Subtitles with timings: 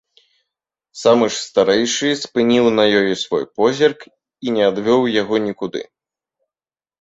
[1.01, 3.99] Самы ж старэйшы спыніў на ёй свой позірк
[4.47, 5.85] і не адвёў яго нікуды.